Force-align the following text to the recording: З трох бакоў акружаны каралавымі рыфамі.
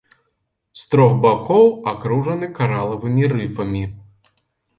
З 0.83 0.87
трох 0.93 1.13
бакоў 1.25 1.67
акружаны 1.91 2.47
каралавымі 2.61 3.23
рыфамі. 3.37 3.83